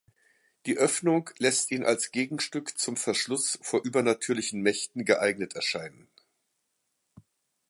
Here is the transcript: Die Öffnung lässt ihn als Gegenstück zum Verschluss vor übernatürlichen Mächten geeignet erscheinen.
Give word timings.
Die 0.65 0.79
Öffnung 0.79 1.29
lässt 1.37 1.69
ihn 1.69 1.85
als 1.85 2.09
Gegenstück 2.11 2.75
zum 2.79 2.97
Verschluss 2.97 3.59
vor 3.61 3.83
übernatürlichen 3.85 4.59
Mächten 4.59 5.05
geeignet 5.05 5.53
erscheinen. 5.55 6.07